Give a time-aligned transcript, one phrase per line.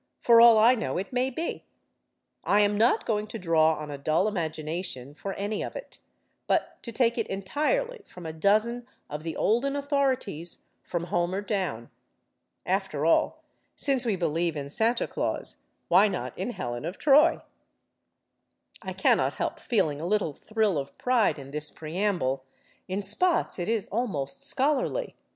[0.19, 1.63] For all I know, it may be.
[2.43, 5.99] I am not going to draw on a dull imagination for any of it,
[6.47, 11.91] but to take it entirely from a dozen of the olden authorities, from Homer down.
[12.65, 13.43] After all,
[13.75, 17.39] since we believe in Santa Claus, why not in Helen of Troy?
[18.81, 22.43] (I cannot help feeling a little thrill of pride in this preamble.
[22.87, 25.13] In spots, it is almost scholarly.